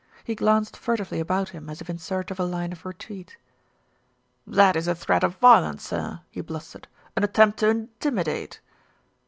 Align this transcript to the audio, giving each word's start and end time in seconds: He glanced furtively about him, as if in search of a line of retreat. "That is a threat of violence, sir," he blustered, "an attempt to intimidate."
He 0.23 0.33
glanced 0.33 0.75
furtively 0.75 1.19
about 1.19 1.49
him, 1.49 1.69
as 1.69 1.79
if 1.79 1.87
in 1.87 1.99
search 1.99 2.31
of 2.31 2.39
a 2.39 2.43
line 2.43 2.71
of 2.71 2.87
retreat. 2.87 3.37
"That 4.47 4.75
is 4.75 4.87
a 4.87 4.95
threat 4.95 5.23
of 5.23 5.35
violence, 5.35 5.83
sir," 5.83 6.21
he 6.31 6.41
blustered, 6.41 6.87
"an 7.15 7.23
attempt 7.23 7.59
to 7.59 7.69
intimidate." 7.69 8.61